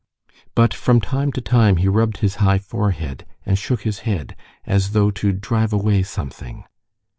But 0.55 0.73
from 0.73 0.99
time 0.99 1.31
to 1.33 1.41
time 1.41 1.77
he 1.77 1.87
rubbed 1.87 2.21
his 2.25 2.37
high 2.37 2.57
forehead 2.57 3.23
and 3.45 3.55
shook 3.55 3.81
his 3.83 3.99
head, 3.99 4.35
as 4.65 4.93
though 4.93 5.11
to 5.11 5.31
drive 5.31 5.71
away 5.73 6.01
something. 6.01 6.63